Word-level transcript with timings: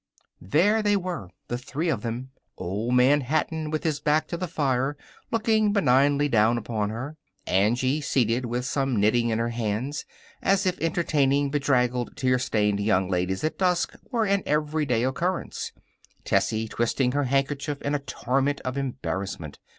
There 0.41 0.81
they 0.81 0.97
were, 0.97 1.29
the 1.47 1.59
three 1.59 1.89
of 1.89 2.01
them: 2.01 2.31
Old 2.57 2.95
Man 2.95 3.21
Hatton 3.21 3.69
with 3.69 3.83
his 3.83 3.99
back 3.99 4.25
to 4.29 4.35
the 4.35 4.47
fire, 4.47 4.97
looking 5.29 5.71
benignly 5.73 6.27
down 6.27 6.57
upon 6.57 6.89
her; 6.89 7.17
Angie 7.45 8.01
seated, 8.01 8.47
with 8.47 8.65
some 8.65 8.99
knitting 8.99 9.29
in 9.29 9.37
her 9.37 9.49
hands, 9.49 10.05
as 10.41 10.65
if 10.65 10.81
entertaining 10.81 11.51
bedraggled, 11.51 12.17
tear 12.17 12.39
stained 12.39 12.79
young 12.79 13.09
ladies 13.09 13.43
at 13.43 13.59
dusk 13.59 13.93
were 14.09 14.25
an 14.25 14.41
everyday 14.47 15.03
occurrence; 15.03 15.71
Tessie, 16.25 16.67
twisting 16.67 17.11
her 17.11 17.25
handkerchief 17.25 17.79
in 17.83 17.93
a 17.93 17.99
torment 17.99 18.59
of 18.61 18.79
embarrassment. 18.79 19.59